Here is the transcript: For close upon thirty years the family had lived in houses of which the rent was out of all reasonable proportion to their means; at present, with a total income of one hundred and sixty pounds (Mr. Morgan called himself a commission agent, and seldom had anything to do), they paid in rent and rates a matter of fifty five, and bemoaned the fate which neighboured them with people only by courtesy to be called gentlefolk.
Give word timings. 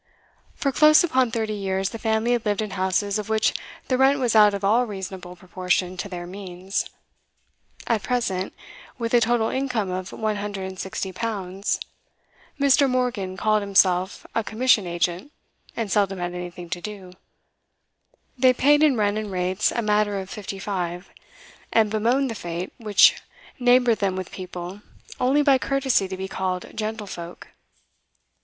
For 0.55 0.71
close 0.71 1.03
upon 1.03 1.29
thirty 1.29 1.53
years 1.53 1.91
the 1.91 1.99
family 1.99 2.31
had 2.31 2.43
lived 2.43 2.63
in 2.63 2.71
houses 2.71 3.19
of 3.19 3.29
which 3.29 3.53
the 3.87 3.99
rent 3.99 4.17
was 4.17 4.35
out 4.35 4.55
of 4.55 4.63
all 4.63 4.87
reasonable 4.87 5.35
proportion 5.35 5.95
to 5.97 6.09
their 6.09 6.25
means; 6.25 6.89
at 7.85 8.01
present, 8.01 8.51
with 8.97 9.13
a 9.13 9.19
total 9.21 9.49
income 9.49 9.91
of 9.91 10.11
one 10.11 10.37
hundred 10.37 10.63
and 10.69 10.79
sixty 10.79 11.11
pounds 11.11 11.79
(Mr. 12.59 12.89
Morgan 12.89 13.37
called 13.37 13.61
himself 13.61 14.25
a 14.33 14.43
commission 14.43 14.87
agent, 14.87 15.31
and 15.75 15.91
seldom 15.91 16.17
had 16.17 16.33
anything 16.33 16.67
to 16.71 16.81
do), 16.81 17.13
they 18.35 18.53
paid 18.53 18.81
in 18.81 18.97
rent 18.97 19.19
and 19.19 19.31
rates 19.31 19.71
a 19.71 19.83
matter 19.83 20.19
of 20.19 20.31
fifty 20.31 20.57
five, 20.57 21.11
and 21.71 21.91
bemoaned 21.91 22.31
the 22.31 22.33
fate 22.33 22.73
which 22.77 23.21
neighboured 23.59 23.99
them 23.99 24.15
with 24.15 24.31
people 24.31 24.81
only 25.19 25.43
by 25.43 25.59
courtesy 25.59 26.07
to 26.07 26.17
be 26.17 26.27
called 26.27 26.63
gentlefolk. 26.75 27.49